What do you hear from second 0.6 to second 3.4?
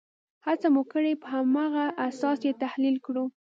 مو کړې په هماغه اساس یې تحلیل کړو.